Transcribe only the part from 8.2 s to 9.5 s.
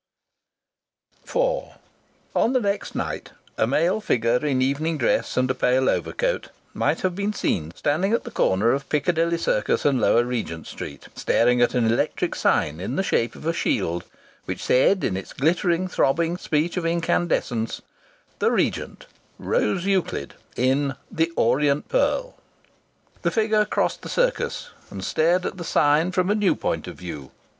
the corner of Piccadilly